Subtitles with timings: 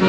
[0.00, 0.06] สวัส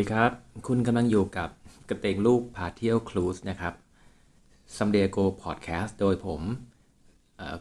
[0.00, 0.30] ดีครับ
[0.66, 1.48] คุณกำลังอยู่กับ
[1.88, 3.74] กระเตงลูกพาเที่ยวครูสนะครับ
[4.76, 6.40] Someday Go Podcast โดยผม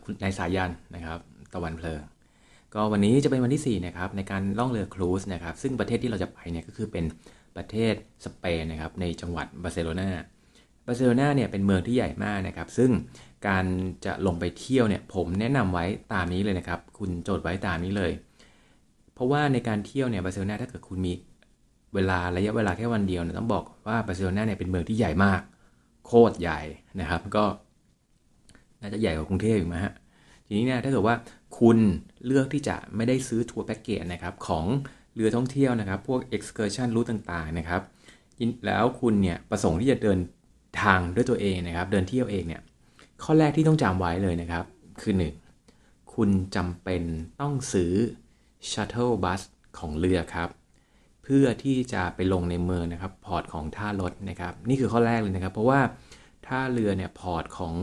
[0.04, 1.20] คุณนายสายันนะครับ
[1.54, 2.02] ตะวันเพลิง
[2.73, 7.05] ก็วันนี้จะเป็นวันที่ 4 นะครับ ในการล่องเรือครูสนะครับ ซึ่งประเทศที่เราจะไปเนี่ยก็คือเป็น
[7.55, 7.93] ประเทศ
[8.25, 10.09] สเปนนะครับ ในจังหวัดบาร์เซโลนา
[10.86, 12.92] บาร์เซโลนาเนี่ยเป็นเมืองที่ใหญ่มากนะครับ ซึ่ง
[13.48, 13.66] การ
[14.05, 18.12] จะลงไปเที่ยวเนี่ยผมแนะนำไว้ตามนี้เลยนะครับ คุณโจทย์ไว้ตามนี้เลย
[19.14, 21.14] เพราะว่าในการเที่ยวเนี่ยบาร์เซโลนาถ้าเกิดคุณมี
[21.94, 25.41] เวลาระยะเวลาแค่วันเดียวเนี่ยต้องบอกว่าบาร์เซโลนาเนี่ยเป็นเมืองที่ใหญ่มาก
[26.05, 26.60] โคตรใหญ่
[27.00, 27.46] นะครับ ก็
[28.82, 29.94] น่าจะใหญ่กว่ากรุงเทพอีกไหมฮะ
[30.46, 31.16] ทีนี้เนี่ยถ้าเกิดว่า
[31.60, 31.77] คุณ
[32.26, 34.66] เลือกที่จะไม่ได้ซื้อทัวร์แพ็กเกจนะครับของ
[35.16, 37.82] เรือท่องเที่ยวนะครับ พวก excursion route ต่างๆนะครับ
[38.66, 40.18] แล้วคุณเนี่ยประสงค์ที่จะเดิน
[40.82, 42.62] ทางด้วยตัวเองนะครับ เดินเที่ยวเองเนี่ย
[43.23, 44.66] ข้อแรกที่ต้องจำไว้เลยนะครับ
[45.02, 45.13] คือ
[45.66, 46.13] 1.
[46.13, 47.04] คุณจำเป็น
[47.41, 47.93] ต้องซื้อ
[48.71, 49.41] shuttle bus
[49.79, 50.49] ของเรือครับ
[51.24, 55.79] เพื่อที่จะไปลงในเมืองนะครับ port ของท่ารถนะครับ นี่คือข้อแรกเลยนะครับ เพราะว่า
[56.48, 57.74] ท่าเรือเนี่ย port ของ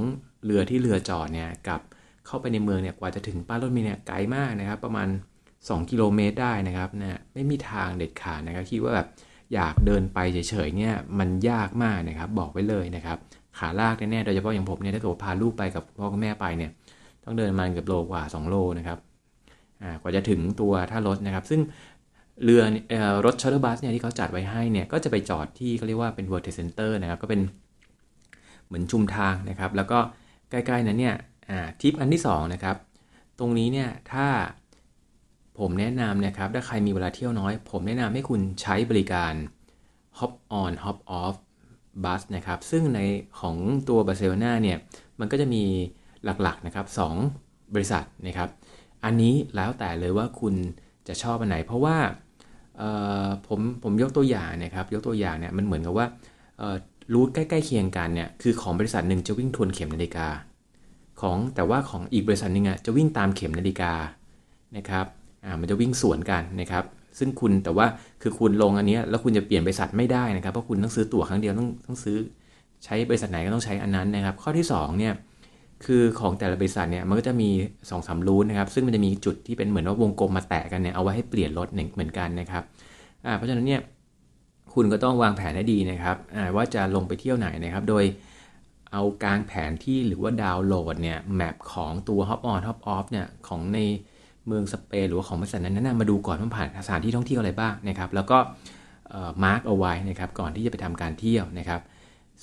[0.45, 1.81] เรือที่เรือจอดเนี่ยกับ
[2.27, 5.09] เข้าไปในเมืองเนี่ยกว่าจะถึงป้ายรถเมล์เนี่ยไกลมากนะครับ ประมาณ
[5.49, 9.07] 2 กิโลเมตรได้นะครับนะไม่มีทางเด็ดขาดนะครับคิดว่าแบบ
[9.55, 13.19] อยากเดินไปเฉยๆเนี่ยมันยากมากนะครับบอกไว้เลยนะครับ
[13.59, 16.71] ขาลากแน่ๆโดยเฉพาะอย่างผมเนี่ยถ้าเกิดพาลูกไปกับพ่อกับแม่ไปเนี่ย
[17.25, 18.99] ต้องเดินมาเกือบโลกว่า 2 โลนะครับ
[20.01, 21.61] กว่าจะถึงตัวท่ารถนะครับ ซึ่ง
[22.45, 22.63] เรือ
[23.25, 27.41] รถ shuttle bus เนี่ยที่เขาจัดไว้ให้เนี่ยก็จะไปจอดที่เขาเรียกว่าเป็น World Trade Center นะครับก็เป็น
[28.67, 29.99] เหมือนชุมทางนะครับ แล้วก็
[30.51, 31.17] ใกล้ๆนั้นเนี่ย
[31.81, 32.77] ทิปอันที่2นะครับ
[33.39, 34.27] ตรงนี้เนี่ยถ้า
[35.61, 39.33] ผมแนะนำนะครับ ถ้าใครมีเวลาเที่ยวน้อย ผมแนะนำให้คุณใช้บริการ
[40.19, 41.35] hop on hop off
[42.05, 43.01] bus นะครับ ซึ่งใน
[43.41, 43.57] ของ
[43.89, 44.79] ตัวบาร์เซโลนาเนี่ย
[45.21, 45.65] มันก็จะมี
[46.25, 46.87] หลักๆนะครับ
[47.31, 48.49] 2บริษัทนะครับ
[49.05, 50.55] อันนี้แล้วแต่เลยว่าคุณ
[51.09, 51.97] จะชอบอันไหน เพราะว่า
[53.47, 56.07] ผมผมยกตัวอย่างนะครับ ยกตัวอย่างเนี่ยมันเหมือนกับว่า
[57.13, 60.29] รูทใกล้ๆเคียงกันเนี่ย คือของบริษัทหนึ่งจะวิ่งทวนเข็มนาฬิกา
[61.21, 63.93] ของแต่ว่าของอีกบริษัทหนึ่งอะจะวิ่งตามเข็มนาฬิกา
[64.77, 65.07] นะครับ
[65.45, 66.85] อ่ามันจะวิ่งสวนกันนะครับ
[67.19, 67.87] ซึ่งคุณแต่ว่า
[68.23, 72.17] คือคุณลงอันนี้แล้วคุณจะเปลี่ยนบริษัทไม่ได้นะครับ เพราะคุณต้องซื้อตั๋วครั้งเดียวต้องต้องซื้อ
[72.85, 75.15] ใช้บริษัทไหนก็ต้องใช้อันนั้นนะครับ ข้อที่2เนี่ย
[75.85, 82.63] คือของแต่ละบริษัทเนี่ยมันก็จะมี2อสมรูทนะครับ ซึ่งมันจะมีจุดที่เป็นเหมือนว่าวงกลมมาแตะกันเนี่ยเอาไว้ให้เปลี่ยนรถเหมือนกันนะครับ
[83.27, 83.81] อ่าเพราะฉะนั้นเนี่ย
[84.75, 86.17] คุณก็ต้องวางแผนให้ดีนะครับ
[86.57, 88.05] ว่าจะลงไปเที่ยวไหนนะครับ โดย
[88.93, 93.79] เอากางแผนที่หรือว่าดาวน์โหลดเนี่ย map ของตัว Hop on Hop off เนี่ยของใน
[94.47, 98.39] เมืองสเปนหรือว่าของบริษัทนั้นมาดูก่อนว่าผ่านสถานที่ท่องเที่ยวอะไรบ้างนะครับ แล้วก็
[99.45, 101.81] mark เอาไว้นะครับก่อนที่จะไปทำการเที่ยวนะครับ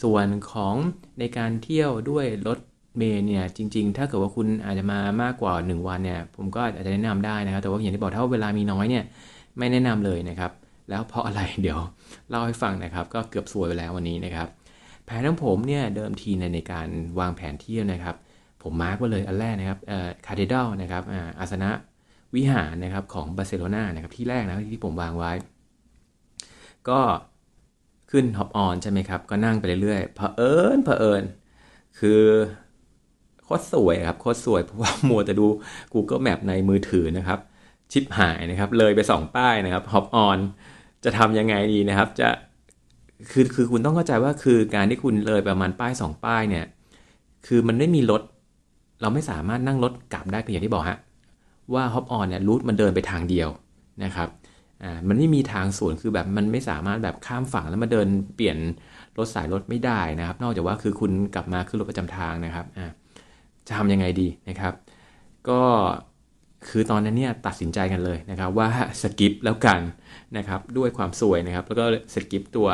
[0.04, 0.76] ส่วนของ
[1.20, 2.60] ในการเที่ยวด้วยรถ
[2.98, 9.04] เมล์เนี่ยจริง ๆ ถ้าเกิดว่าคุณอาจจะมามากกว่า 1 วันเนี่ยผมก็อาจจะแนะนำได้นะครับ แต่ว่าอย่างที่บอกถ้าเวลามีน้อยเนี่ย
[9.58, 10.52] ไม่แนะนำเลยนะครับ
[10.90, 11.80] แล้วเพราะอะไรเดี๋ยว
[12.30, 14.48] เล่าให้ฟังนะครับ ก็เกือบซวยไปแล้ววันนี้นะครับ
[15.06, 16.88] แผนของผมเนี่ยเดิมทีในในการ
[17.20, 18.16] วางแผนเที่ยวนะครับ
[18.64, 21.70] ผม mark ไว้เลยอันแรกนะครับเอ่อ cathedral นะครับอ่าอาสน
[22.36, 25.32] วิหารนะครับของบาร์เซโลนานะครับที่แรกนะที่ผมวางไว้
[26.90, 27.00] ก็
[28.12, 31.24] ขึ้น hop on ใช่ไหมครับ ก็นั่งไปเรื่อยๆเผอิญเผอิญ
[32.00, 32.22] คือ
[33.44, 35.48] โคตรซวยครับโคตรซวยเพราะว่ามัวแต่ดู
[35.94, 37.40] Google Map ในมือถือนะครับ
[37.92, 40.38] ชิปหายนะครับ เลยไป 2 ป้ายนะครับฮอปออน
[41.04, 42.30] จะทำยังไงดีนะครับ จะ
[43.32, 46.66] คือคือคุณต้องเข้าใจว่าคือการที่คุณเลยประมาณป้าย 2 ป้ายเนี่ย
[47.48, 48.22] คือมันไม่มีรถ
[49.02, 50.98] เราไม่สามารถนั่งรถกลับได้เพียงอย่างที่บอกฮะ
[51.74, 53.50] ว่าฮอปออนเนี่ยรูทมันเดินไปทางเดียว
[54.04, 54.30] นะครับ
[54.84, 58.58] อ่ามันไม่มีทางสวนคือแบบมันไม่สามารถแบบข้ามฝั่งแล้วมาเดินเปลี่ยน
[59.18, 62.88] รถสายรถไม่ได้นะครับ นอกจากว่าคือคุณกลับมาขึ้นรถประจำทางนะครับอ่า
[63.68, 64.74] จะทำยังไงดีนะครับ
[65.50, 65.62] ก็
[66.70, 68.70] คือตอนนั้นเนี่ยตัดสินใจกันเลยนะครับว่า
[69.02, 69.80] skip แล้วกัน
[70.38, 72.68] นะครับด้วยความซวยนะครับ แล้วก็ skip ตัว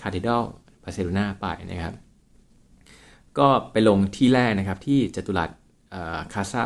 [0.00, 0.42] cathedral
[0.82, 1.94] บาร์เซโลนาไปนะครับ
[3.38, 5.50] ก็ไปลงที่แรกนะครับที่จตุรัส
[6.32, 6.62] คาซา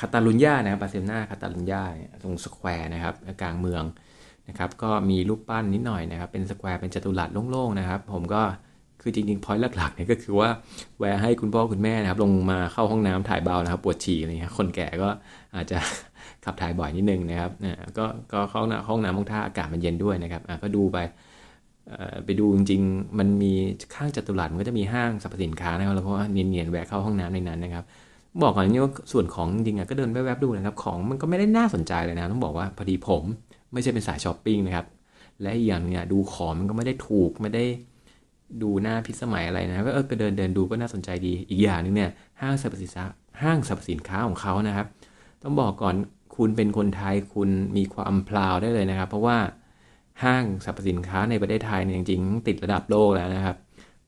[0.00, 1.82] คาตาลุญญานะครับบาร์เซโลนาคาตาลุญญา
[2.22, 3.84] ตรง square นะครับกลางเมือง
[4.48, 8.42] นะครับก็มีรูปปั้นนิดหน่อยนะครับ เป็น square เป็นจัตุรัสโล่งๆนะครับ ผมก็
[9.02, 10.48] คือจริงๆพอยต์หลักๆเนี่ยก็คือว่า
[10.98, 15.08] แวะให้คุณพ่อคุณแม่นะครับ ลงมาเข้าห้องน้ำถ่ายเบานะครับ ปวดฉี่อะไรเงี้ยคนแก่ก็
[15.54, 15.78] อาจจะ
[16.44, 17.50] ขับถ่ายบ่อยนิดนึงนะครับ
[17.98, 20.98] ก็ก็เข้าห้องน้ำห้องท่าอากาศมันเย็นด้วยนะครับก็ดูไป
[22.24, 23.52] ไปดูจริงๆ มันมี
[23.94, 27.84] ข้างจัตุรัสมันก็จะมีห้างสรรพสินค้านะครับแล้วก็เนียนๆแวะเข้าห้องน้ำในนั้นนะครับ
[28.42, 33.24] บอกก่อนนี่ว่าส่วนของจริงๆก็เดินแวบๆดูนะครับ ของมันก็ไม่ได้น่าสนใจเลยนะต้องบอกว่าพอดีผม
[33.72, 34.86] ไม่ใช่เป็นสายช้อปปิ้งนะครับ
[35.42, 37.64] และอีกอย่างเนี่ยดูของมันก็ไม่ได้ถูกไม่ได้
[38.62, 42.10] ดูหน้าพิสมัยอะไรนะก็เออไปเดินเดินดูก็น่าสนใจดี อีกอย่างหนึงเนี่ย
[42.40, 43.04] ห้างสรรพสินค้า
[43.42, 44.86] ห้างสรรพสินค้าของเขานะครับ
[45.42, 45.94] ต้องบอกก่อน
[46.36, 49.38] คุณเป็นคนไทยคุณมีความพลาวได้เลยนะครับ เพราะว่า
[50.24, 53.56] ห้างสรรพสินค้าในประเทศไทยเนี่ยจริงๆติดระดับโลกแล้วนะครับ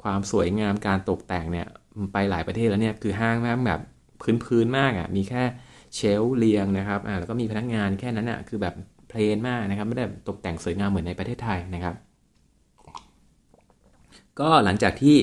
[0.02, 1.66] ความสวยงามการตกแต่งเนี่ย
[2.12, 3.80] ไปหลายประเทศแล้วเนี่ยคือห้างแม่งแบบ
[4.44, 5.42] พื้นๆมากอะ่ะมีแค่
[5.94, 8.74] เชลเรียงนะครับอ่าแล้วก็มีพนักงานแค่นั้นอะ่ะคือแบบ
[9.08, 11.94] plain มากนะครับ ไม่ได้ตกแต่งสวยงามเหมือนในประเทศไทยนะครับ
[14.40, 15.16] ก็หลังจากที่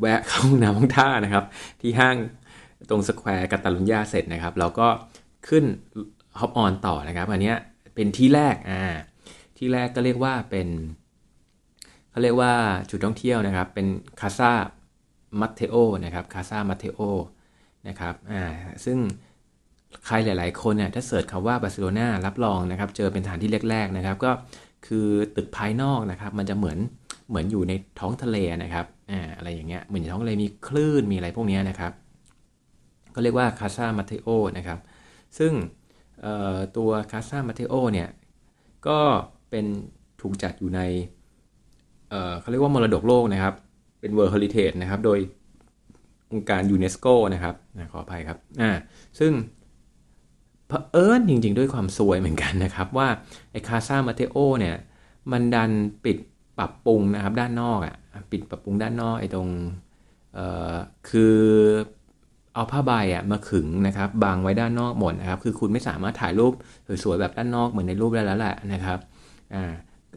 [0.00, 1.44] แวะเข้าห้องน้ำห้องท่านะครับ
[1.80, 2.16] ที่ห้าง
[2.90, 4.88] ตรง square กาตาลุญญาเสร็จนะครับ เราก็
[5.48, 5.64] ขึ้น
[6.40, 7.54] hop on ต่อนะครับ อันนี้
[7.94, 8.82] เป็นที่แรกอ่า
[9.56, 10.68] ที่แรกก็เรียกว่าเป็น
[12.10, 12.52] เขาเรียกว่า
[12.90, 13.86] จุดท่องเที่ยวนะครับ เป็น
[14.20, 14.52] คาซา
[15.40, 17.00] บัตเทโอนะครับคาซาบัตเทโอ
[17.88, 18.44] นะครับอ่า
[18.84, 18.98] ซึ่ง
[20.06, 24.30] ใครหลาย ๆ คนเนี่ยถ้า search คำว่าบาร์เซโลนารับรองนะครับ เจอเป็นสถานที่แรก ๆ นะครับ ก็
[24.86, 25.06] คือ
[25.36, 26.78] ตึกภายนอกนะครับ มันจะเหมือน
[27.28, 31.92] เหมือนอยู่ในท้องทะเลนะครับอ่าอะไรอย่างเงี้ยเหมือนท้องทะเลมีคลื่นมีอะไรพวกนี้นะครับ
[33.14, 34.78] ก็เรียกว่าคาซาบัตเทโอนะครับ
[35.38, 35.52] ซึ่ง
[36.76, 38.08] ตัวคาซาบัตเทโอเนี่ย
[38.88, 38.98] ก็
[39.50, 39.66] เป็น
[40.20, 40.80] ถูกจัดอยู่ใน
[42.10, 43.54] เขาเรียกว่ามรดกโลกนะครับ
[44.00, 45.18] เป็น World Heritage นะครับ โดย
[46.32, 47.54] องค์การยูเนสโกนะครับ
[47.92, 48.70] ขออภัยครับอ่า
[49.18, 49.32] ซึ่ง
[50.68, 53.08] เผอิญจริงๆ ด้วยความสวยเหมือนกันนะครับ ว่า
[53.52, 54.76] ไอ้คาซามาเทโอเนี่ย
[55.32, 55.70] มันดัน
[56.04, 56.16] ปิด
[56.58, 59.48] ปรับปรุงนะครับด้านนอกอะ่ะปิดปรับปรุงด้านนอกไอ้ตรง
[60.34, 60.74] เอ่อ
[61.08, 61.36] คือ
[62.54, 66.52] เอาผ้าใบอะมาขึงนะครับบังไว้ด้านนอกหมดนะครับ คือคุณไม่สามารถถ่ายรูป
[67.04, 68.98] สวยๆแบบด้านนอกเหมือนในรูปได้แล้วแหละนะครับ
[69.54, 69.72] อ่า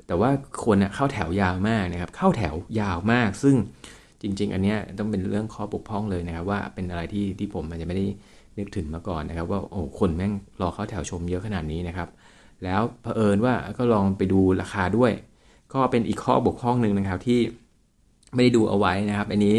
[0.07, 0.29] แต่ว่า
[0.65, 3.55] คนเข้าแถวยาวมากนะครับ เข้าแถวยาวมาก ซึ่ง
[4.21, 8.05] จริง ๆ อันนี้ต้องเป็นเรื่องข้อบกพร่องเลยนะครับ ว่าเป็นอะไรที่ที่ผมมันจะไม่ได้
[8.57, 12.09] นึกถึงมาก่อนนะครับ ว่าโอ้คนแม่งรอเข้าแถวชมเยอะขนาดนี้นะครับ
[12.63, 15.11] แล้วเผอิญว่าก็ลองไปดูราคาด้วย
[15.73, 17.39] ก็เป็นอีกข้อบกพร่องหนึ่งนะครับที่
[18.33, 19.55] ไม่ได้ดูเอาไว้นะครับ อันนี้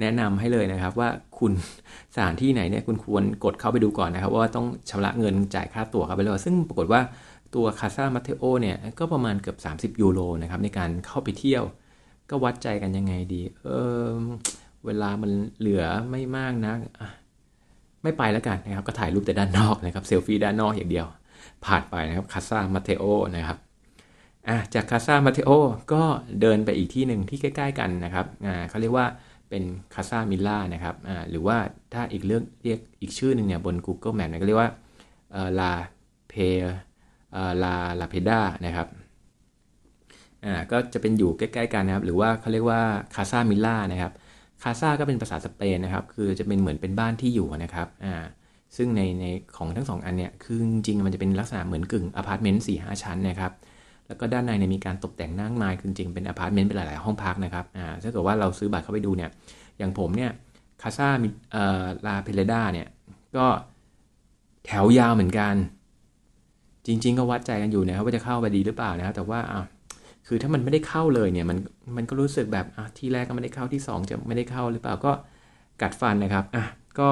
[0.00, 1.08] แนะนำให้เลยนะครับว่า
[1.38, 1.52] คุณ
[2.14, 7.00] สถานที่ไหนเนี่ยคุณควรกดเข้าไปดูก่อนนะครับ ว่าต้องชำระเงินจ่ายค่าตั๋วเข้าไปเลยซึ่งปรากฏว่า
[7.54, 11.64] ตัวคาซามาเทโอเนี่ยก็ประมาณเกือบ 30 ยูโรนะครับในการเข้าไปเที่ยว
[12.30, 13.68] ก็วัดใจกันยังไงดี เอ
[14.06, 14.10] อ
[14.86, 16.74] เวลามันเหลือไม่มากนะ
[18.02, 21.06] ไม่ไปแล้วกันนะครับ ก็ถ่ายรูปแต่ด้านนอกนะครับ เซลฟี่ด้านนอกอย่างเดียว
[21.64, 23.04] ผ่านไปนะครับคาซามาเทโอ
[23.36, 23.58] นะครับ
[24.48, 25.50] อะจากคาซามาเทโอ
[25.92, 26.02] ก็
[26.40, 29.06] เดินไปอีกที่หนึ่งที่ใกล้ ๆ กันนะครับอ่าเขาเรียกว่า
[29.48, 29.62] เป็น
[29.94, 31.56] คาซามิลล่านะครับอ่าหรือว่า
[31.92, 34.70] ถ้าอีกเรื่องเรียกอีกชื่อหนึ่งเนี่ยบน Google Map เนี่ยก็เรียกว่า
[35.60, 35.72] ลา
[36.28, 36.34] เพ
[37.62, 38.88] ดราลาเพดรานะครับ
[40.44, 42.80] อ่าก็จะเป็นอยู่ใกล้ๆกันนะครับหรือว่าเขาเรียกว่า
[43.14, 44.12] คาซามิล่านะครับ
[44.62, 48.14] คาซาก็เป็นภาษาสเปนนะครับคือจะเป็นเหมือนเป็นบ้านที่อยู่นะครับอ่า
[48.76, 49.24] ซึ่งในใน
[49.56, 53.52] ของทั้งสองอันเนี่ยคือจริงๆมันจะเป็นลักษณะเหมือนกึ่งอพาร์ตเมนต์สี่ห้าชั้นนะครับ
[54.06, 59.30] แล้วก็ด้านในเนี่ยมีการตกแต่งนั่งไม้คือจริงเป็นอพาร์ตเมนต์เป็นหลายๆห้องพักนะครับอ่าถ้าเกิดว่าเราซื้อบัตรเข้าไปดูเนี่ย
[59.78, 60.30] อย่างผมเนี่ย
[60.82, 61.08] คาซา
[61.52, 62.86] เอ่อลาเพเลดาเนี่ย
[63.36, 63.46] ก็
[64.66, 65.54] แถวยาวเหมือนกัน
[66.86, 69.62] จริง ๆ ก็วัดใจกันอยู่นะครับว่าจะเข้าไปดีหรือเปล่านะครับแต่ว่าอะ
[70.26, 71.58] คือถ้ามันไม่ได้เข้าเลยเนี่ยมัน
[71.96, 75.12] มันก็รู้สึกแบบอะที่แรกก็ไม่ได้เข้าที่ 2 จะไม่ได้เข้าหรือเปล่าก็
[75.82, 76.64] กัดฟันนะครับอะ
[76.98, 77.08] ก็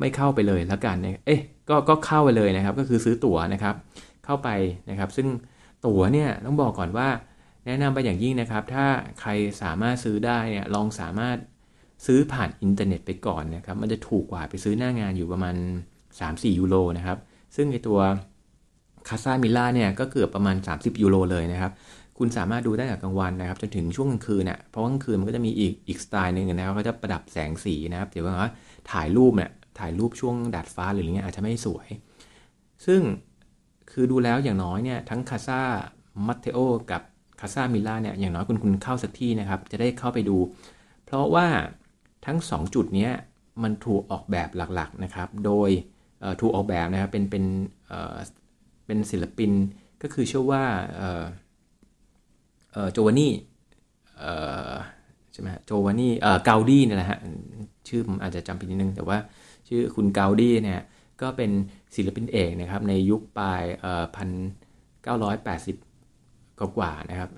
[0.00, 3.74] ไม่เข้าไปเลยแล้วกันเนี่ยเอ๊ะก็ก็เข้าไปเลยนะครับ ก็คือซื้อตั๋วนะครับ
[4.24, 4.48] เข้าไป
[4.90, 5.28] นะครับ ซึ่ง
[5.86, 7.08] ตั๋วเนี่ยต้องบอกก่อนว่า
[7.66, 8.86] แนะนำไปอย่างยิ่งนะครับ ถ้า
[9.20, 9.30] ใคร
[9.62, 11.36] สามารถซื้อได้เนี่ยลองสามารถ
[12.06, 15.56] ซื้อผ่านอินเทอร์เน็ตไปก่อนนะครับ มันจะถูกกว่าไปซื้อหน้างานอยู่ประมาณ
[16.08, 17.18] 3-4 ยูโรนะครับ
[17.56, 17.98] ซึ่งไอ้ตัว
[19.08, 21.72] คาซามิล่าเนี่ยก็เกือบประมาณ 30 ยูโรเลยนะครับ
[22.18, 28.50] คุณสามารถดูได้จากกลางวันนะครับจนถึงช่วงกลางคืนเนี่ยเพราะกลางคืนมันก็จะมีอีกอีกสไตล์หนึ่งนะครับเขาจะประดับแสงสีนะครับเดี๋ยวว่า
[28.92, 31.88] ถ่ายรูปเนี่ยถ่ายรูปช่วงดาดฟ้าหรืออะไรเงี้ยอาจจะไม่สวย
[32.86, 33.00] ซึ่ง
[33.90, 35.60] คือดูแล้วอย่างน้อยเนี่ยทั้งคาซา
[36.26, 36.58] บัตเทโอ
[36.90, 37.02] กับ
[37.40, 40.36] คาซามิล่าเนี่ยอย่างน้อยคุณคุณเข้าสักที่นะครับ จะได้เข้าไปดู
[41.04, 41.46] เพราะว่า
[42.26, 43.08] ทั้ง 2 จุดนี้
[43.62, 45.70] มันถูกออกแบบหลักๆนะครับ โดย
[46.40, 47.44] ถูกออกแบบนะครับเป็นเป็น
[48.86, 49.52] เป็นศิลปิน
[50.02, 50.64] ก็คือเชื่อว่า
[52.92, 53.32] โจวานี่
[55.32, 56.12] ใช่ไหมโจวานี่
[56.44, 57.18] เกาดี้นี่แหละฮะ
[57.88, 59.18] ชื่อผมอาจจะจำผิดนิดนึง แต่ว่า
[59.68, 60.80] ชื่อคุณเกาดี้เนี่ย
[61.20, 61.50] ก็เป็น
[61.94, 63.62] ศิลปินเอกนะครับในยุคปลาย
[64.16, 64.28] พัน
[65.02, 65.76] เก้าร้อยแปดสิบ
[66.58, 67.30] กว่านะครับ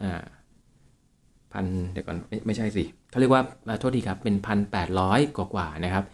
[1.52, 3.42] พันเดี๋ยวก่อนไม่ไม่ใช่สิเขาเรียกว่า
[3.80, 6.04] โทษทีครับเป็นพันแปดร้อยกว่านะครับ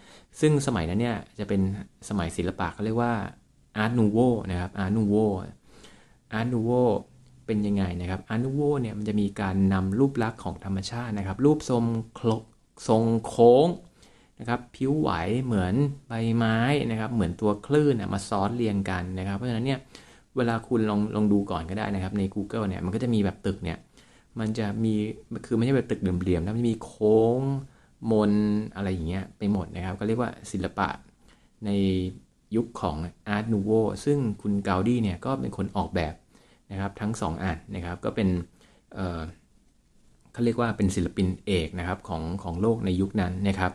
[0.40, 1.60] ซึ่งสมัยนั้นเนี่ยจะเป็น
[2.08, 3.12] สมัยศิลปะเขาเรียกว่า
[3.76, 4.18] Art Nouveau
[4.50, 6.70] นะครับ Art Nouveau Art Nouveau
[7.46, 11.84] เป็นยังไงนะครับอนูโวเนี่ยมันจะมีการนำรูปลักษณ์ของธรรมชาตินะครับ รูปทรง
[12.88, 13.68] ทรงโค้ง
[14.38, 15.10] นะครับผิวไหว
[15.44, 15.74] เหมือน
[16.08, 16.58] ใบไม้
[16.90, 19.78] นะครับ เหมือนตัวคลื่นมาซ้อนเรียงกันนะครับ เพราะฉะนั้นเนี่ย
[20.36, 23.78] เวลาคุณลองลองดูก่อนก็ได้นะครับ ใน Google เนี่ยมันก็จะมีแบบตึกเนี่ย
[24.38, 24.94] มันจะมี
[25.46, 27.40] คือไม่ใช่แบบตึกเหลี่ยมๆนะมันมีโค้ง
[28.10, 28.32] มน
[28.74, 30.88] อะไรอย่างเงี้ยไปหมดนะครับ ก็เรียกว่าศิลปะ
[31.66, 31.70] ใน
[32.56, 32.96] ยุคของ
[33.28, 33.70] อาร์ตนูโว
[34.04, 36.14] ซึ่งคุณเกาดี้เนี่ยก็เป็นคนออกแบบ
[36.74, 38.28] นะครับทั้ง2องอันนะครับก็เป็น
[38.94, 43.72] เเขาเรียกว่าเป็นศิลปินเอกนะครับของของโลกในยุคนั้นนะครับ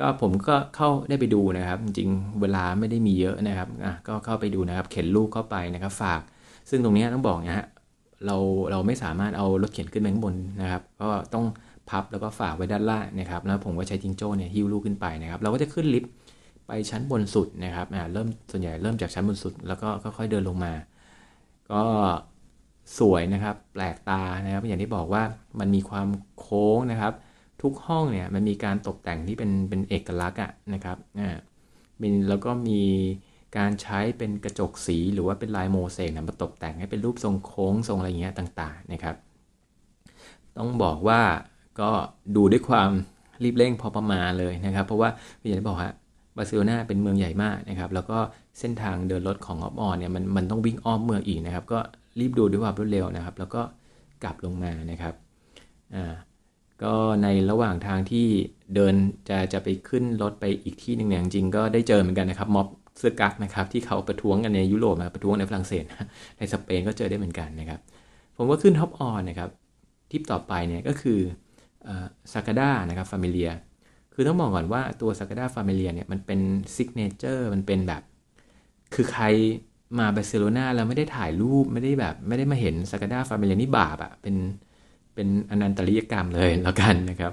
[0.00, 2.10] ก็ผมก็เข้าได้ไปดูนะครับ จริง
[2.40, 6.20] เวลาไม่ได้มีเยอะนะครับอะก็เข้าไปดูนะครับ เข็นลูกเข้าไปนะครับ ฝาก
[6.70, 7.66] ซึ่งตรงนี้ต้องบอกนะฮะ
[8.26, 8.36] เรา
[8.70, 11.44] เราไม่สามารถเอารถเข็นขึ้นไปข้างบนนะครับ ก็ต้อง
[11.90, 16.10] พับแล้วก็ฝากไว้ด้านล่างนะครับ แล้วผมก็ใช้จิงโจ้เนี่ยหิ้วลูกขึ้นไปนะครับ เราก็จะขึ้นลิฟต์
[16.66, 20.72] ไปชั้นบนสุดนะครับอ่าเริ่มส่วนใหญ่เริ่มจากชั้นบนสุด แล้วก็ค่อยๆเดินลงมา
[21.72, 21.84] ก็
[22.98, 25.22] สวยนะครับ แปลกตานะครับ อย่างที่บอกว่า
[25.60, 26.08] มันมีความ
[26.38, 27.12] โค้งนะครับ
[27.62, 31.36] ทุกห้องเนี่ยมันมีการตกแต่งที่เป็นเป็นเอกลักษณ์อะนะครับอ่า
[32.00, 32.82] มีแล้วก็มี
[33.56, 39.16] การใช้เป็นกระจกสีหรือว่าเป็นลายโมเสกนะมาตกแต่งให้เป็นรูปทรงโค้งทรงอะไรเงี้ยต่างๆนะครับ
[40.56, 41.20] ต้องบอกว่า
[41.80, 41.90] ก็
[42.36, 42.90] ดูด้วยความ
[43.44, 45.08] รีบเร่งพอประมาณเลยนะครับ เพราะว่า
[45.38, 45.94] อย่างที่บอกฮะ
[46.36, 48.18] บาร์เซโลนาเป็นเมืองใหญ่มากนะครับ แล้วก็
[48.60, 51.78] เส้นทางเดินรถของ hop on เนี่ยมันมันต้องวิ่งอ้อมเมืองอีกนะครับ ก็
[52.20, 53.62] รีบดูด้วยความรวดเร็วนะครับ แล้วก็
[54.24, 55.14] กลับลงมานะครับ
[55.94, 56.14] อ่า
[56.82, 58.26] ก็ในระหว่างทางที่
[58.74, 58.94] เดิน
[59.28, 62.66] จะจะไปขึ้นรถไปอีกที่หนึ่งเนี่ยจริงก็ได้เจอเหมือนกันนะครับม็อบ
[62.98, 65.84] เสื้อกั๊กนะครับที่เขาประท้วงกันในยุโรปนะประท้วงในฝรั่งเศส
[66.38, 67.80] ในสเปนก็เจอได้เหมือนกันนะครับ
[68.36, 69.50] ผมก็ขึ้น hop on นะครับ
[70.10, 71.18] ทิปต่อไปเนี่ยก็คือ
[72.32, 73.50] ซากาด้านะครับฟามิเลีย
[74.14, 76.40] คือต้องบอกก่อนว่าตัวซากาด้าฟามิเลียเนี่ยมันเป็น
[76.74, 78.02] signature มันเป็นแบบ
[78.94, 79.24] คือใคร
[79.98, 84.36] มาบาร์เซโลนาแล้วไม่ได้ถ่ายรูปไม่ได้แบบ ไม่ได้มาเห็นซากาด้าฟามิเลียนี่บาปอะเป็น
[85.14, 87.32] เป็นอนันตริยกรรมเลยแล้วกันนะครับ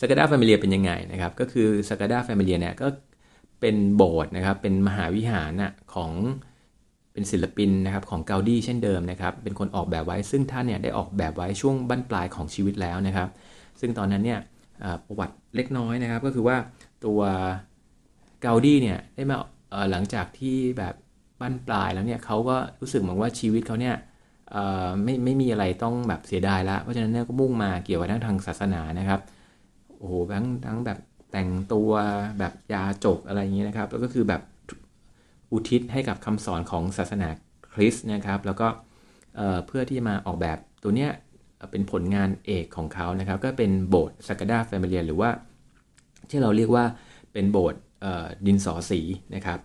[0.00, 2.86] ซากาด้าฟามิเลียเป็นยังไงนะครับ ก็คือซากาด้าฟามิเลียเนี่ยก็
[3.60, 6.12] เป็นโบสถ์นะครับ เป็นมหาวิหารน่ะของ
[7.12, 13.28] เป็นศิลปินนะครับของเกาดี้เช่นเดิมนะครับ เป็นคนออกแบบไว้ซึ่งท่านเนี่ยได้ออกแบบไว้ช่วงบั้นปลายของชีวิตแล้วนะครับ
[13.80, 14.40] ซึ่งตอนนั้นเนี่ย
[15.06, 16.56] ประวัติเล็กน้อยนะครับ ก็คือว่า
[17.04, 17.20] ตัว
[18.40, 19.36] เกาดี้เนี่ยได้มา
[19.90, 20.94] หลังจากที่แบบ
[21.40, 23.96] บั้นปลายแล้วเนี่ยเขาก็รู้สึกเหมือนว่าชีวิตเขาเนี่ย
[25.04, 29.20] ไม่ไม่มีอะไรต้องแบบเสียดายแล้วเพราะฉะนั้นเนี่ยก็มุ่งมาเกี่ยวกับทางศาสนานะครับ
[29.96, 30.98] โอ้โหทั้งทั้งแบบ
[31.32, 31.90] แต่งตัว
[32.38, 34.42] แบบยาจกอะไรอย่างนี้นะครับ แล้วก็คือแบบ
[35.52, 37.28] อุทิศให้กับคำสอนของศาสนา
[37.72, 38.68] คริสต์นะครับ แล้วก็
[39.66, 41.10] เพื่อที่จะมาออกแบบตัวเนี้ย
[41.70, 45.30] เป็นผลงานเอกของเขานะครับ ก็เป็นโบสถ์ซากาด้าฟามิเลียหรือว่า
[46.30, 46.84] ที่เราเรียกว่า
[47.32, 47.80] เป็นโบสถ์
[48.46, 49.00] ดินสอสี
[49.34, 49.58] นะครับ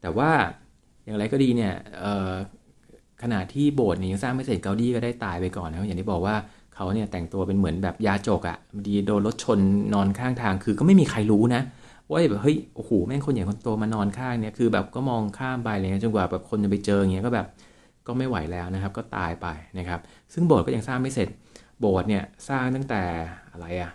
[0.00, 0.30] แต่ว่า
[1.04, 1.74] อย่างไรก็ดีเนี่ย
[3.22, 6.36] ขณะที่โบสถ์นี้สร้างไม่เสร็จเกาดี้ก็ได้ตายไปก่อนนะอย่างที่บอกว่า
[6.74, 9.58] เขาเนี่ยแต่งตัวเป็นเหมือนแบบยาจกอะ่ะดีโดนรถชน
[9.94, 11.62] นอนข้างทางคือก็ไม่มีใครรู้นะ
[12.10, 17.46] ว่าแบบเฮ้ยโอ้โหแม่งคนใหญ่คนโตมานอนข้างเนี่ยคือแบบก็มองข้ามไปเงี้ยจนกว่าแบบคนจะไปเจออย่างเงี้ยก็แบบ
[18.06, 19.46] ก็ไม่ไหวแล้วนะครับ ก็ตายไป
[19.78, 20.00] นะครับ
[20.32, 21.28] ซึ่งโบสถ์ก็ยังสร้างไม่เสร็จ
[21.80, 23.02] โบสถ์เนี่ยสร้างตั้งแต่
[23.52, 23.90] อะไรอะ่ะ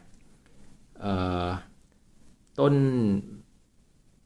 [2.59, 2.73] ต้น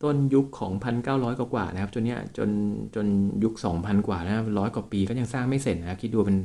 [0.04, 2.50] ต้นยุคของพันเก้าร้อยกว่านะครับ จนเนี้ยจน
[2.96, 3.08] จน
[3.44, 6.38] ยุคสองพันกว่านะร้อยกว่าปีก็ยังสร้างไม่เสร็จนะครับคิดดูเป็น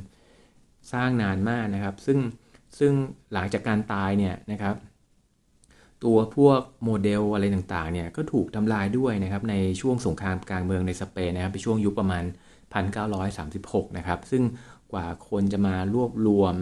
[0.93, 2.19] สร้างนานมากนะครับ ซึ่ง
[2.79, 2.93] ซึ่ง
[3.33, 4.75] หลังจากการตายเนี่ยนะครับ
[6.05, 12.25] ตัวพวกโมเดลอะไรต่างๆเนี่ยก็ถูกทำลายด้วยนะครับในช่วงสงครามกลางเมืองในสเปนนะครับในช่วงยุคประมาณ
[13.11, 14.43] 1936 นะครับ ซึ่ง
[14.93, 16.55] กว่าคนจะมารวบรวม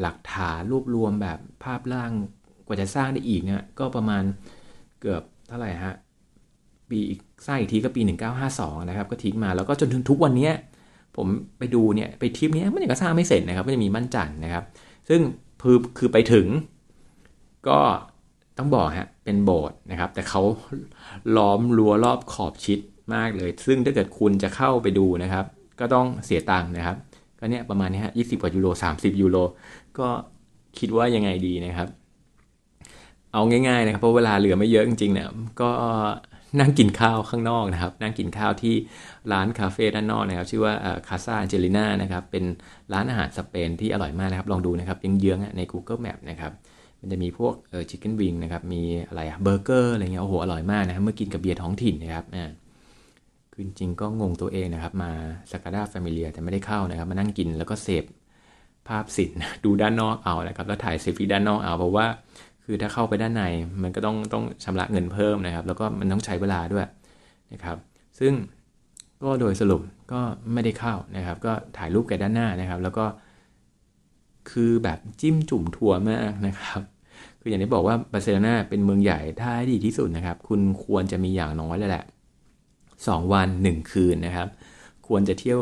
[0.00, 2.12] หลักฐานรวบรวมแบบภาพร่าง
[2.70, 4.22] ว่าจะสร้างได้อีกเนี่ยก็ประมาณ
[5.00, 5.94] เกือบเท่าไหร่ฮะ
[6.88, 6.98] ปี
[7.46, 8.00] สร้างอีกทีก็ปี
[8.44, 10.50] 1952 นะครับ ก็ทิ้งมาแล้วก็จนถึงทุกวันนี้
[11.16, 11.26] ผม
[11.58, 14.64] ไปดูเนี่ยไปทริปนี้มันยังก็สร้างไม่เสร็จนะครับก็จะมีมั่นจันนะครับ
[15.08, 15.20] ซึ่ง
[15.62, 16.46] คือคือไปถึง
[17.68, 17.78] ก็
[18.58, 20.42] ต้องบอกฮะเป็นโบสถ์นะครับ แต่เขา
[21.36, 22.78] ล้อมรั้วรอบขอบชิด
[23.14, 25.44] มากเลย ซึ่งถ้าเกิดคุณจะเข้าไปดูนะครับ
[25.80, 26.96] ก็ต้องเสียตังค์นะครับ
[27.38, 29.36] ก็เนี่ยประมาณนี้ฮะยี่สิบกว่ายูโรสามสิบยูโร
[29.98, 30.08] ก็
[30.78, 31.88] คิดว่ายังไงดีนะครับ
[33.32, 35.28] เอาง่ายๆนะครับเพราะเวลาเหลือไม่เยอะจริงๆเนี่ย
[35.60, 35.70] ก็
[36.60, 38.74] นั่งกินข้าวข้างนอกนะครับ นั่งกินข้าวที่
[39.32, 40.74] ร้านคาเฟ่ด้านนอกนะครับ ชื่อว่า
[41.08, 42.44] คาซาเจลิน่านะครับ เป็น
[42.92, 46.52] ร้านอาหารสเปนที่อร่อยมากนะครับ ลองดูนะครับเยื้องใน Google Map นะครับ
[47.00, 52.50] มันจะมีพวกเออ chicken wing นะครับ มีอะไรอะเบอร์เกอร์อะไรเงี้ยโอ้โหอร่อยมากนะครับเมื่อกินกับเบียร์ท้องถิ่นนะครับอ่า
[53.52, 55.10] คือจริงก็งงตัวเองนะครับ มา
[55.50, 58.04] Sagrada Familia แต่ไม่ได้เข้านะครับ มานั่งกินแล้วก็เสพ
[58.88, 62.06] ภาพศิลป์ดูด้านนอกเอานะครับ แล้วถ่ายเซลฟี่ด้านนอกเอาเพราะว่า
[62.70, 63.44] คือถ้าเข้าไปด้านใน
[63.82, 66.86] มันก็ต้องต้องชำระเงินเพิ่มนะครับ แล้วก็มันต้องใช้เวลาด้วย
[67.52, 67.76] นะครับ
[68.18, 68.32] ซึ่ง
[69.22, 69.80] ก็โดยสรุป
[70.12, 70.20] ก็
[70.52, 73.04] ไม่ได้เข้านะครับ ก็ถ่ายรูปแค่ด้านหน้านะครับ แล้วก็
[74.50, 76.80] คือแบบจิ้มจุ่มทัวร์มากนะครับ
[77.40, 82.04] คืออย่างที่บอกว่าบาร์เซโลนาเป็นเมืองใหญ่ถ้าดีที่สุดนะครับ คุณควรจะมีอย่างน้อยเลยแหละ
[82.68, 84.48] 2 วัน 1 คืนนะครับ
[85.06, 85.58] ควรจะเที่ยว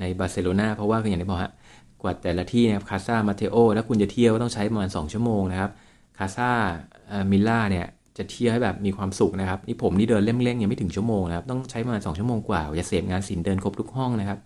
[0.00, 1.52] ในบาร์เซโลนาเพราะว่าคืออย่างที่บอกฮะ
[2.02, 5.70] กว่าแต่ละที่นะครับ Casa Batlló ถ้าคุณจะเที่ยวต้องใช้ประมาณ 2 ชั่วโมงนะครับ
[6.18, 6.50] Casa
[7.30, 7.86] Milà เนี่ย
[8.18, 14.38] จะเที่ยวให้แบบมีความสุขนะครับ นี่ผมนี่เดินเร่งๆยังไม่ถึงชั่วโมงนะครับ ต้องใช้ประมาณ2ชั่วโมงกว่าจะเสพงานศิลป์เดินครบทุกห้องนะครับ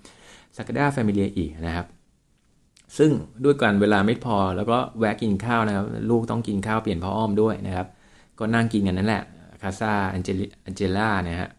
[0.57, 1.87] Sagrada Familia อีกนะครับ
[2.99, 3.11] ซึ่ง
[3.45, 7.87] ด้วยการเวลาไม่พอแล้วก็แวะกินข้าวนะครับ ลูกต้องกินข้าวเปลี่ยนผ้าอ้อมด้วยนะครับ
[8.39, 9.23] ก็นั่งกินกันนั่นแหละ
[9.63, 10.23] คาซาอัน
[10.77, 11.51] เจล่านะฮะ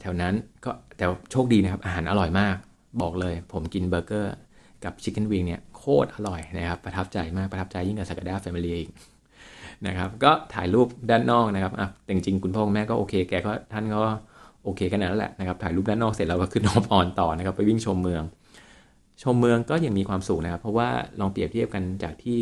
[0.00, 0.34] แถวนั้น
[0.64, 2.56] ก็แต่โชคดีนะครับ อาหารอร่อยมาก
[3.02, 4.34] บอกเลย ผมกินเบอร์เกอร์
[4.84, 5.60] กับ chicken wing เนี่ย
[6.04, 8.90] ตรอร่อยนะครับประทับใจมากประทับใจยิ่งกว่าสักดาแฟมิลียอีก
[9.86, 14.00] นะครับก็ถ่ายรูปด้านนอกนะครับอะแต่จริงคุณพ่อคุณแม่ก็โอเคแกก็ท่านก็
[14.64, 18.22] โอเคกันนั่นแหละนะครับถ่ายรูปด้านนอกเสร็จแล้วก็ขึ้นนอปออนต่อนะครับไปวิ่งชมเมือง
[19.22, 20.88] ชมเมืองก็ยังมีความสุขนะครับ เพราะว่า
[21.20, 22.36] ลองเปรียบเทียบกันจากที่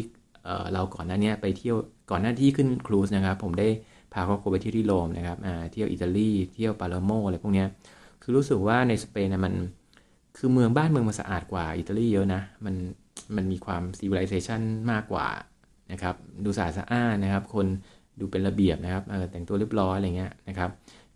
[0.72, 1.76] เราก่อนหน้านี้ไปเที่ยว
[2.10, 3.68] ก่อนหน้าที่ขึ้นครูซนะครับผมได้
[4.12, 5.36] พาครอบครัวไปเที่ยวที่โรมนะครับ
[5.72, 7.64] เที่ยวอิตาลีเที่ยวปาเลโมอะไรพวกนี้
[8.22, 9.54] คือรู้สึกว่าในสเปนนะมัน
[10.36, 12.74] คือเมืองบ้านเมืองมันสะอาดกว่าอิตาลีเยอะนะมัน
[13.36, 15.28] มันมีความ civilization มากกว่า
[15.92, 17.66] นะครับ ดูสะอาดสะอ้านนะครับ คน
[18.20, 20.70] ดูเป็นระเบียบนะครับแต่งตัวเรียบร้อยอะไรเงี้ยนะครับ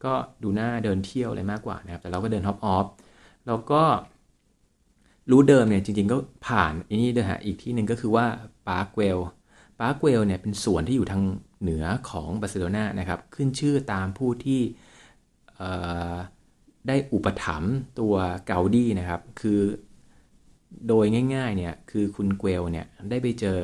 [0.05, 2.87] ก็ดูน่าเดินเที่ยวอะไรมากกว่านะครับ แต่เราก็เดิน hop off
[3.47, 3.83] เราก็
[5.31, 6.17] route เดิมเนี่ยจริงๆก็
[6.47, 8.27] ผ่านอันนี้เดฮะอีกที่หนึ่งก็คือว่า
[8.69, 9.19] Park Güell
[9.81, 11.23] Park Güell เนี่ยเป็นสวนที่อยู่ทาง
[11.63, 14.61] เหนือของบาร์เซโลนานะครับ ขึ้นชื่อตามผู้ที่
[16.89, 18.15] ได้อุปถัมภ์ตัว
[18.47, 19.61] Gaudí นะครับ คือ
[20.89, 23.59] โดยง่ายๆเนี่ยคือคุณ Güell เนี่ยได้ไปเจอ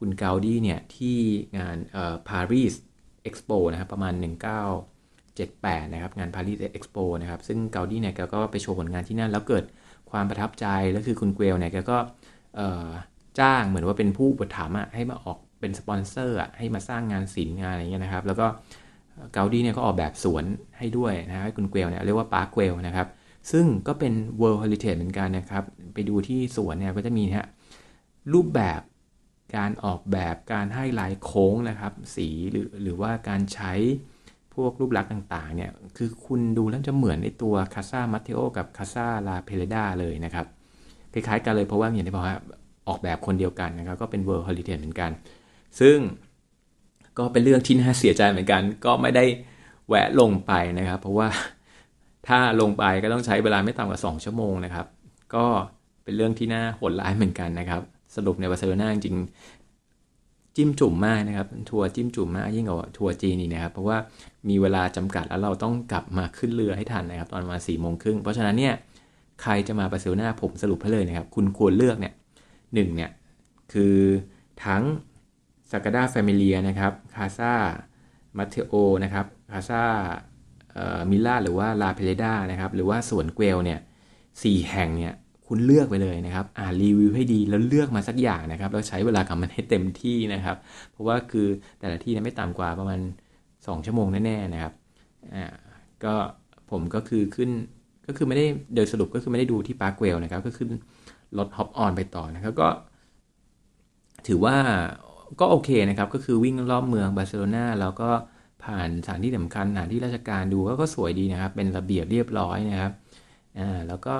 [0.00, 1.16] คุณ Gaudí เนี่ยที่
[1.58, 2.74] งานเอ่อ Paris
[3.22, 4.14] Expo นะครับประมาณ
[4.98, 9.64] 1978 นะครับงาน Paris Expo นะครับซึ่ง Gaudí เนี่ยแกก็ไปโชว์ผลงานที่นั่น แล้วเกิด
[10.10, 11.98] ความประทับใจแล้วคือคุณ Güell เนี่ยแกก็
[13.40, 18.46] จ้างเหมือนว่าเป็นผู้อุปถัมภ์ให้มาออกเป็นสปอนเซอร์ให้มาสร้างงานศิลป์งานอะไรเงี้ยนะครับ แล้วก็
[19.32, 20.44] Gaudí เนี่ยก็ออกแบบสวน
[20.78, 23.06] ให้ด้วยนะให้คุณ Güell เนี่ยเรียกว่า Park Güell นะครับ
[23.52, 27.46] ซึ่งก็เป็น World Heritage เหมือนกันนะครับ ไปดูที่สวนเนี่ยก็จะมีฮะ
[28.32, 28.80] รูปแบบ
[29.56, 33.72] การออกแบบการใช้ลายโค้งนะครับ สีหรือหรือว่าการใช้
[34.54, 40.46] พวกรูปลักษณ์ต่างๆเนี่ยคือคุณดูแล้วจะเหมือนในตัว Casa Batlló กับ Casa La Pedrera เลยนะครับ
[41.12, 42.38] คล้ายๆกันเลยเพราะว่าอย่างที่บอกว่า
[42.88, 45.10] ออกแบบคนเดียวกันนะครับ ก็เป็นเวิร์ d h ฮลิเท e เหมือนกัน
[45.80, 45.98] ซึ่ง
[47.18, 49.24] ก็เป็นเรื่องที่น่าเสียใจเหมือนกัน ก็ไม่ได้
[49.88, 51.28] แวะลงไปนะครับ เพราะว่า
[52.28, 54.86] ถ้าลงไปก็ต้องใช้เวลาไม่ต่ำกว่า 2 ชั่วโมงนะครับ
[55.34, 55.46] ก็
[56.04, 57.82] เป็นเรื่องที่น่าโหดร้ายเหมือนกันนะครับ
[58.16, 59.16] สรุปในบาร์เซโลนาจริง
[60.56, 63.98] จิ้มจุ่มมากนะครับ ทัวร์จิ้มจุ่มมากยิ่งกว่าทัวร์จีนนี่นะครับ เพราะว่า
[64.48, 68.74] มีเวลาจำกัดแล้วเราต้องกลับมาขึ้นเรือให้ทันนะครับ ตอนมาสี่โมงครึ่งเพราะฉะนั้นเนี่ย
[69.42, 72.12] ใครจะมาบาร์เซโลนาผมสรุปให้เลยนะครับ คุณควรเลือกเนี่ย
[72.74, 73.10] หนึ่งเนี่ย
[73.72, 73.96] คือ
[74.64, 74.82] ทั้ง
[75.70, 77.52] ซากาดาแฟมิเลียนะครับคาซา
[78.36, 79.82] มาเทโอนะครับคาซา
[81.10, 83.78] มิล่าหรือว่าลาเพเลดานะครับหรือว่าสวนเกลเนี่ย
[84.42, 85.14] สี่แห่งเนี่ย
[85.46, 90.56] คุณเลือกไปเลยนะครับอ่านรีวิวให้ดีแล้วเลือกมาสักอย่างนะครับแล้วใช้เวลากับมันให้เต็มที่นะครับ
[90.90, 91.46] เพราะว่าคือ
[91.80, 93.00] แต่ละที่นไม่ต่ำกว่าประมาณ
[93.44, 94.72] 2 ชั่วโมงแน่ๆนะครับ
[95.34, 95.44] อ่า
[96.04, 96.14] ก็
[96.70, 97.50] ผมก็คือขึ้น
[98.06, 100.70] ก็คือไม่ได้โดยสรุปก็คือไม่ได้ดูที่ Park Güell นะครับ ก็ขึ้น
[101.38, 102.68] รถ hop on ไปต่อนะครับก็
[104.26, 104.56] ถือว่า
[105.40, 108.10] ก็โอเคนะครับ ก็คือวิ่งรอบเมืองบาร์เซโลนาแล้วก็
[108.66, 112.92] ผ่านสถานที่สำคัญสถานที่ราชการดูก็สวยดีนะครับ เป็นระเบียบเรียบร้อยนะครับ
[113.58, 114.14] อ่าแล้วก็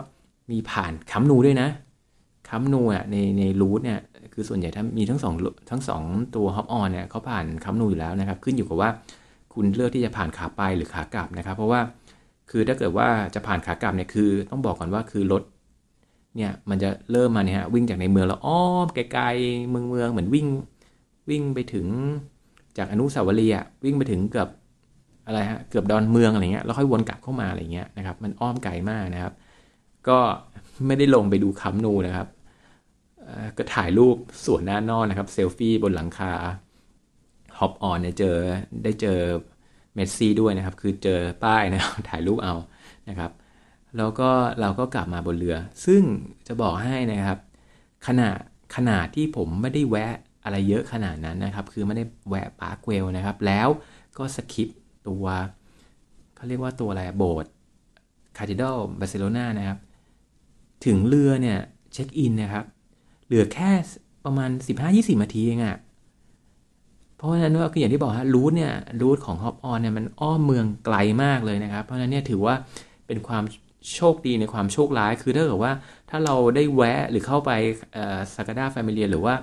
[0.51, 1.69] มีผ่าน Camp Nou ด้วยนะ
[2.49, 4.01] Camp Nou อะในใน route เนี่ย
[4.33, 5.35] คือส่วนใหญ่ถ้ามีทั้งสอง
[5.71, 6.03] ทั้งสอง
[6.37, 8.91] ตัว hop on เนี่ยเขาผ่าน Camp Nou อยู่แล้วนะครับ ขึ้นอยู่กับว่า
[9.55, 11.81] คุณเลือกที่จะผ่านขาไปหรือขากลับนะครับ เพราะว่า
[12.51, 15.43] คือถ้าเกิดว่าจะผ่านขากลับเนี่ยคือต้องบอกก่อนว่าคือรถ
[16.37, 20.47] เนี่ยมันจะเริ่มมาเนี่ยฮะวิ่งจากในเมืองแล้วอ้อมไกลๆเมืองเมืองเหมือนวิ่ง
[21.31, 21.87] วิ่งไปถึง
[22.79, 24.49] จากอนุสาวรีย์วิ่งไปถึงเกือบ
[25.27, 29.33] อะไรฮะเกือบดอนเมืองอะไรเงี้ยแล้วค่อยวนกลับเข้ามาอะไรเงี้ยนะครับ มันอ้อมไกลมากนะครับ
[30.09, 30.19] ก็
[30.87, 32.29] ไม่ได้ลงไปดูคัมนูนะครับ
[33.57, 36.33] ก็ถ่ายรูปสวนหน้านอกนะครับเซลฟี่บนหลังคา
[37.59, 38.37] hop on เนี่ยเจอ
[38.85, 39.19] ได้เจอ
[39.95, 42.55] เมสซี่ด้วยนะครับ คือเจอป้ายนะครับถ่ายรูปเอา
[43.09, 43.31] นะครับ
[43.97, 46.03] แล้วก็เราก็กลับมาบนเรือ ซึ่ง
[46.47, 47.39] จะบอกให้นะครับ
[48.07, 48.37] ขนาด
[48.77, 50.15] ขนาดที่ผมไม่ได้แวะ
[50.47, 53.69] อะไรเยอะขนาดนั้นนะครับ คือไม่ได้แวะ Park Güell นะครับ แล้ว
[54.19, 54.69] ก็ skip
[55.09, 55.25] ตัว
[56.37, 57.51] เขาเรียกว่าตัวอะไรโบสถ์
[58.37, 59.79] cathedral บาร์เซโลนานะครับ
[60.87, 61.59] ถึงเรือเนี่ย
[61.93, 62.65] เช็คอินนะครับ
[63.27, 63.71] เหลือแค่
[64.25, 64.51] ประมาณ
[64.87, 65.79] 15-20นาทีเองอะ
[67.17, 72.55] เพราะฉะนั้นว่าคืออย่างที่บอกฮะรูทเนี่ยรูทของฮอปออนเนี่ยมันอ้อมเมืองไกลมากเลยนะครับ เพราะฉะนั้นเนี่ยถือว่า
[73.07, 73.45] เป็นความ
[73.95, 75.73] โชคดีในความโชคร้าย คือถ้าเกิดว่า
[76.11, 77.51] ถ้าเราได้แวะหรือเข้าไป
[78.35, 79.35] สากาดาแฟมิเลียหรือว่า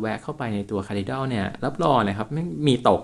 [0.00, 3.00] แวะเข้าไปในตัวคาริดอลเนี่ยรับรองนะครับไม่มีตก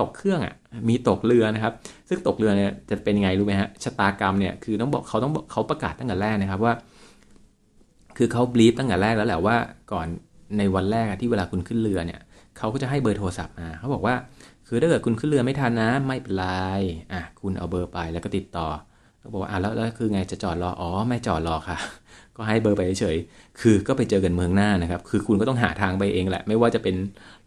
[0.00, 0.54] ตกเครื่องอะ
[0.88, 1.74] มีตกเรือนะครับ
[2.08, 6.74] ซึ่งตกเรือเนี่ยจะเป็นยังไงรู้ไหมฮะชะตากรรมเนี่ยคือต้องบอกเขาต้องเขาประกาศตั้งแต่แรกนะครับว่า
[8.16, 9.56] คือเขาบลีฟตั้งแต่แรกแล้วแหละว่า
[9.92, 10.06] ก่อน
[10.58, 12.20] ในวันแรกที่เวลาคุณขึ้นเรือเนี่ย
[12.58, 14.14] เขาก็จะให้เบอร์โทรศัพท์มาเขาบอกว่า
[14.68, 16.46] คือถ้าเกิดคุณขึ้นเรือไม่ทันนะ ไม่เป็นไร
[17.12, 18.66] อะคุณเอาเบอร์ไปแล้วก็ติดต่อ
[19.18, 21.76] เขาบอกว่าอะแล้วแล้วคือไงจะจอดรออ๋อไม่จอดรอค่ะ
[22.36, 26.96] ก็ให้เบอร์ไปเฉยๆคือก็ไปเจอกันเมืองหน้านะครับ คือคุณก็ต้องหาทางไปเองแหละ ไม่ว่าจะเป็น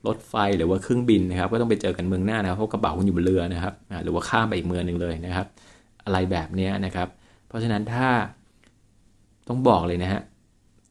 [0.07, 5.47] รถไฟหรือว่าเครื่องบินนะครับ ก็ต้องไปเจอกันเมืองหน้านะครับเพราะกระเป๋าคุณอยู่บนเรือนะครับหรือว่าข้ามไปอีกเมืองหนึ่งเลยนะครับ
[6.05, 7.07] อะไรแบบนี้นะครับ
[7.47, 8.09] เพราะฉะนั้นถ้า
[9.47, 10.21] ต้องบอกเลยนะฮะ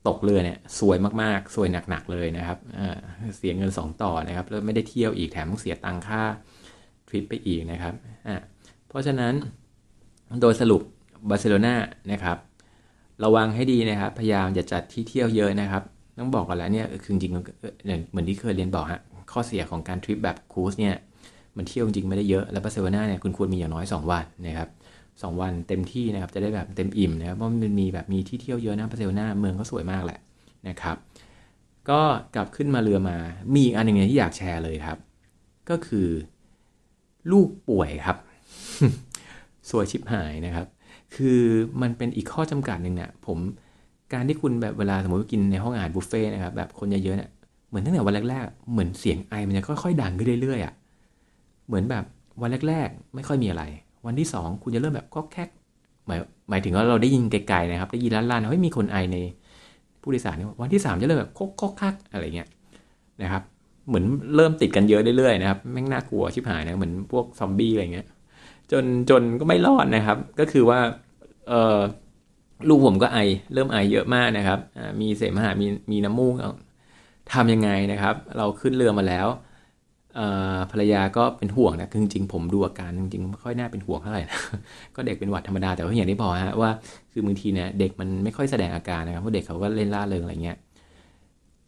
[0.09, 2.59] ตกเรือเนี่ยสวยมากๆ สวยหนักๆเลยนะครับ
[3.37, 6.23] เสียเงิน 2 ต่อนะครับ แล้วไม่ได้เที่ยวอีกแถมต้องเสียตังค่า
[7.09, 7.95] ทริปไปอีกนะครับ
[8.89, 9.35] เพราะฉะนั้น
[10.41, 10.83] โดยสรุป
[11.29, 11.75] บาร์เซโลนา
[12.13, 12.37] นะครับ
[13.25, 15.83] ระวังให้ดีนะครับ พยายามอย่าจัดที่เที่ยวเยอะนะครับ
[16.19, 17.33] ต้องบอกกันแล้วเนี่ยคือจริงๆ
[18.11, 19.01] เหมือนที่เคยเรียนบอกฮะ
[19.33, 20.95] ข้อเสียของการทริปแบบครูสเนี่ย
[21.57, 24.69] มันเที่ยวจริงไม่ได้เยอะ แล้วบาร์เซโลนาเนี่ยคุณควรมีอย่างน้อย 2 วันนะครับ
[25.23, 30.19] สองวันเต็มที่นะครับจะได้แบบเต็มอิ่มนะครับเพราะมันมีแบบมีที่เที่ยวเยอะนะบาร์เซโลนาเมืองก็สวยมากแหละ
[30.69, 30.97] นะครับ
[31.91, 32.01] ก็
[32.35, 33.17] กลับขึ้นมาเรือมา
[33.55, 34.99] มีอีกอันหนึ่งที่อยากแชร์เลยครับ
[35.71, 36.09] ก็คือ
[37.33, 38.17] ลูกป่วยครับ
[39.71, 40.67] ซวยชิบหายนะครับ
[41.15, 41.41] คือ
[41.83, 43.39] มันเป็นอีกข้อจำกัดหนึ่งเนี่ยผม
[44.13, 47.31] การที่คุณแบบเวลาสมมติกินในห้องอาหารบุฟเฟ่ต์นะครับแบบคนเยอะๆเนี่ย
[47.69, 50.75] เหมือนตั้งแต่วันแรกๆเหมือนเสียงไอมันจะค่อยๆดังขึ้นเรื่อยๆอะ
[51.67, 52.05] เหมือนแบบ
[52.41, 53.63] วันแรกๆ ไม่ค่อยมีอะไร
[54.07, 55.49] วันที่ 2 คุณจะเริ่มแบบก็แคก
[56.07, 56.19] หมาย
[56.51, 59.17] หมายถึงว่าเราได้ยินไกลๆนะครับ ได้ยินล้านๆเฮ้ยมีคนไอใน
[60.03, 62.49] ผู้โดยสารนี่วันที่ 3 จะเริ่มแบบโคกโคกคักอะไรเงี้ย
[63.23, 63.43] นะครับ
[63.89, 64.05] เหมือน
[64.37, 68.07] เริ่มติดกันเยอะเรื่อยๆนะครับแม่งน่ากลัวชิบหายนะเหมือนพวกซอมบี้อะไรเงี้ย
[68.73, 70.81] จนจนก็ไม่รอดนะครับ ก็คือว่า
[71.49, 71.79] เออ
[72.69, 73.19] ลูกผมก็ไอ
[73.53, 74.59] เริ่มไอเยอะมากนะครับ
[75.01, 76.35] มีเสมหะมีมีน้ำมูก
[77.33, 79.29] ทำยังไงนะครับ เราขึ้นเรือมาแล้ว
[80.71, 84.39] ภรรยาก็เป็นห่วงนะจริงๆ ผมดูอาการจริงๆไม่ค่อยน่าเป็นห่วงเท่าไหร่นะ
[84.95, 86.71] ก็เด็กเป็นหวัดธรรมดาแต่ว่าอย่างที่บอกฮะว่า
[87.13, 90.59] คือบางทีเนี่ยเด็กมันไม่ค่อยแสดงอาการนะครับเพราะเด็กเขาก็เล่นล่าเริงอะไรเงี้ย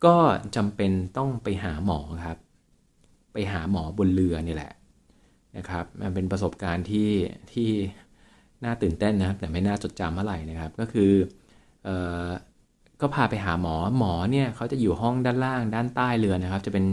[0.04, 0.16] ก็
[0.56, 2.38] จำเป็นต้องไปหาหมอครับ
[3.32, 4.72] ไปหาหมอบนเรือนี่แหละ
[5.56, 7.10] นะครับมันเป็นประสบการณ์ที่
[7.52, 7.70] ที่
[8.64, 11.12] น่าตื่นเต้นนะครับแต่ไม่น่าจดจำเท่าไหร่นะครับ ก็คือ
[11.84, 11.88] เอ
[12.26, 12.28] อ
[13.00, 16.84] ก็พาไปหาหมอหมอเนี่ยเขาจะอยู่ห้องด้านล่างด้านใต้เรือนะครับ จะเป็น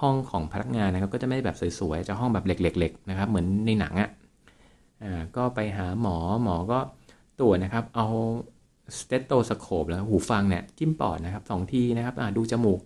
[0.00, 4.10] ห้องของพนักงานนะครับ ก็จะไม่แบบสวยๆจะห้องแบบเล็กๆนะครับ เหมือนในหนังอะ่ะ
[5.36, 6.78] ก็ไปหาหมอหมอก็
[7.40, 8.06] ตรวจนะครับ เอา
[8.98, 12.80] stethoscope แล้วหูฟังเนี่ยจิ้มปอดนะครับสองทีนะครับดูจมูก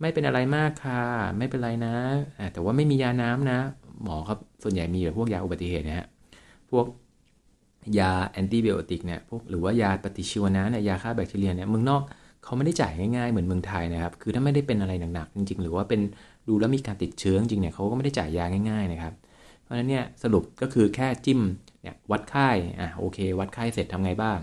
[0.00, 1.02] ไม่เป็นอะไรมากค่ะ
[1.38, 1.94] ไม่เป็นไรนะ
[2.52, 3.58] แต่ว่าไม่มียาน้ำนะ
[4.04, 6.06] หมอครับส่วนใหญ่มีแบบพวกยาอุบัติเหตุนะฮะ
[6.70, 6.86] พวก
[7.98, 12.02] ยาแอนติบโอติกเนี่ยพวกหรือว่ายาปฏิชีวนะเนี่ยยาฆ่าแบคทีเรียเนี่ยเมืองนอก
[12.44, 16.00] เขาไม่ได้จ่ายง่ายๆเหมือนเมืองไทยนะครับ คือถ้าไม่ได้เป็นอะไรหนักๆจริงๆ หรือว่าเป็น
[16.48, 19.14] ดูแล้วมีการติดเชื้อจริงเนี่ยเขาก็ไม่ได้จ่ายยาง่ายๆนะครับ
[19.62, 21.40] เพราะฉะนั้นเนี่ยสรุปก็คือแค่จิ้ม
[21.82, 22.48] เนี่ยวัดไข้
[22.80, 24.38] อะโอเค วัดไข้เสร็จทำไงบ้าง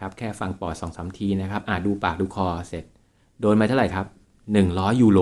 [0.00, 2.84] ครับแค่ฟังปอดสองสามทีนะครับอะดูปากดูคอเสร็จ
[3.40, 4.06] โดนมาเท่าไหร่ครับ
[4.54, 5.20] 100 ยูโร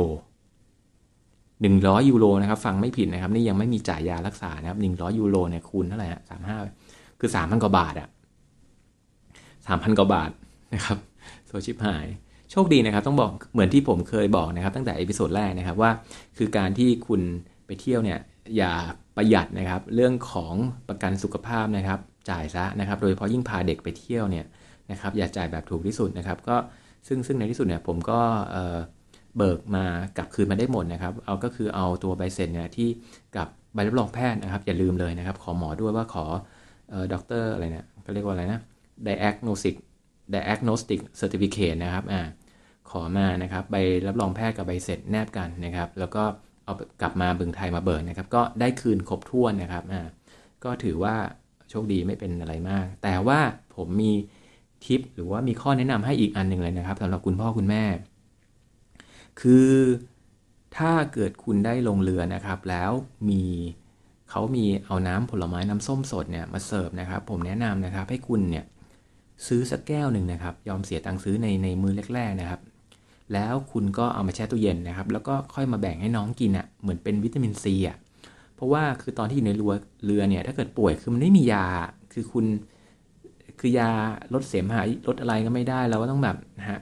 [1.61, 6.57] 100 ยูโรนะครับฟังไม่ผิดนะครับ นี่ยังไม่มีจ่ายยารักษานะครับ100 ยูโรเนี่ยคูณเท่าไหร่ฮะสามห้า
[7.21, 8.09] คือ3,000กว่าบาทอะ
[9.27, 10.31] 3,000กว่าบาท
[10.75, 10.99] นะครับ
[11.47, 12.07] ซวยชิบหาย
[12.51, 15.91] โชคดีนะครับ ต้องบอกเหมือนที่ผมเคยบอกนะครับ ตั้งแต่ episode แรกนะครับว่า
[16.37, 17.21] คือการที่คุณ
[17.67, 18.19] ไปเที่ยวเนี่ย
[18.57, 18.73] อย่า
[19.17, 20.55] ประหยัดนะครับ เรื่องของ
[20.89, 21.99] ประกันสุขภาพนะครับ
[22.31, 24.47] จ่ายซะนะครับ โดยเฉพาะยิ่งพาเด็กไปเที่ยวเนี่ย
[24.91, 26.57] นะครับ อย่าจ่ายแบบถูกที่สุดนะครับ ก็
[27.09, 28.21] ซึ่งซึ่งในที่สุดเนี่ยผมก็
[29.37, 29.85] เบิกมา
[30.17, 32.89] กลับคืนมาได้หมดนะครับ เอาก็คือเอาตัวใบเสร็จเนี่ยที่
[33.37, 36.25] กับใบรับรองแพทย์นะครับ อย่าลืมเลยนะครับ ขอหมอด้วยว่าขอ
[37.13, 38.61] ด็อกเตอร์อะไรเนี่ยก็เรียกว่าอะไรนะ
[39.07, 39.75] diagnostic
[40.35, 42.21] diagnostic certificate นะครับอ่า
[42.91, 46.23] ขอมานะครับใบรับรองแพทย์กับใบเสร็จแนบกันนะครับ แล้วก็
[46.65, 50.01] เอากลับมาบึงไทยมาเบิกนะครับ ก็ได้คืนครบถ้วนนะครับอ่า
[50.65, 51.15] ก็ถือว่า
[51.71, 53.39] โชคดีไม่เป็นอะไรมาก แต่ว่า
[53.77, 54.13] ผมมี
[54.85, 57.83] ทิปหรือว่ามีข้อแนะนำให้อีกอันหนึ่งเลยนะครับสำหรับคุณพ่อคุณแม่
[59.41, 59.69] คือ
[60.77, 62.91] ถ้าเกิดคุณได้ลงเรือนะครับ แล้ว
[63.29, 63.43] มี
[64.31, 68.65] เขามีเอาน้ำผลไม้น้ำส้มสดเนี่ยมาเสิร์ฟนะครับ ผมแนะนำนะครับให้คุณเนี่ย
[69.47, 72.61] ซื้อสักแก้วหนึ่งนะครับ ยอมเสียตังค์ซื้อในในมือแรกๆนะครับ
[73.33, 77.97] แล้วคุณก็เอามาแช่ตู้เย็นนะครับ แล้วก็ค่อยมาแบ่งให้น้องกินอะ่ะเหมือนเป็นวิตามินซีอะ
[78.55, 79.75] เพราะว่าคือตอนที่อยู่ในเรือ
[80.05, 81.67] เรือเนี่ยถ้าเกิดป่วยคือมันไม่มียา
[82.13, 82.45] คือคุณ
[83.61, 83.91] คือยา
[84.35, 86.79] ลดเสมหะลดอะไรก็ไม่ได้เราก็ต้องแบบนะฮะ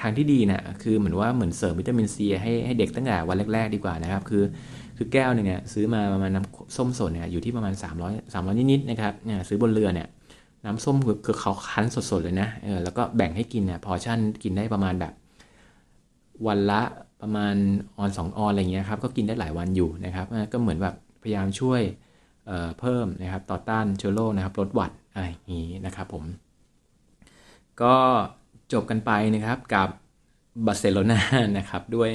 [0.00, 4.44] ทางที่ดีนะคือเหมือนว่าเหมือนเสริมวิตามินซีให้ให้เด็กตั้งแต่วันแรก ๆ ดีกว่านะครับ คือ
[4.96, 10.08] คือแก้วหนึ่งเนี่ยซื้อมาประมาณน้ำส้มสดเนี่ยอยู่ที่ประมาณ 300 300นิดๆนะครับเนี่ยซื้อบนเรือเนี่ย
[10.64, 15.12] น้ำส้มคือเขาคั้นสดๆเลยนะเออแล้วก็แบ่งให้กินเนี่ยพอชั่นกินได้ประมาณแบบ
[16.46, 16.82] วันละ
[17.22, 17.54] ประมาณ
[17.98, 21.80] ช้อน2ช้อนอะไรเงี้ยครับก็กินได้หลายวันอยู่นะครับก็เหมือนแบบพยายามช่วย
[22.46, 26.24] เพิ่มนะครับต่อต้านเชื้อโรคนะครับลดหวัดอะไรอย่างนี้นะครับผม
[27.82, 27.96] ก็
[28.72, 29.88] จบกันไปนะครับกับ
[30.66, 31.20] บาร์เซโลนา
[31.56, 32.10] นะครับด้วย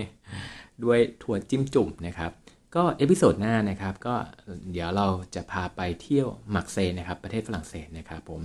[0.83, 2.31] ด้วยทัวร์จิ้มจุ่มนะครับ
[2.75, 4.15] ก็ episode หน้านะครับ ก็
[4.71, 8.41] เดี๋ยวเราจะพาไปเที่ยว Marseille นะครับ ประเทศฝรั่งเศสนะครับผม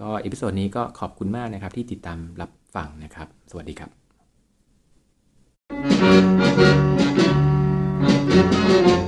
[0.00, 3.90] ก็ episode นี้ก็ขอบคุณมากนะครับที่ติดตามรับฟังนะครับ สวัสดีครับ
[8.32, 9.01] thank you